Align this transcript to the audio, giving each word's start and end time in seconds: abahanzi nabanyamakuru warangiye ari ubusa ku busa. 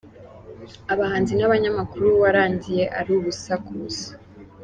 abahanzi 0.93 1.31
nabanyamakuru 1.35 2.07
warangiye 2.21 2.83
ari 2.99 3.11
ubusa 3.17 3.53
ku 3.63 3.71
busa. 3.79 4.11